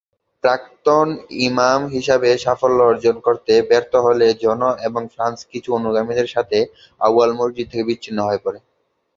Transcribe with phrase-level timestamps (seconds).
[0.43, 1.07] প্রাক্তন
[1.41, 6.57] ইমাম হিসাবে সাফল্য অর্জন করতে ব্যর্থ হলে জন এবং ফ্রান্স কিছু অনুগামীদের সাথে
[7.01, 8.59] আউয়াল মসজিদ থেকে বিচ্ছিন্ন হয়ে পড়ে।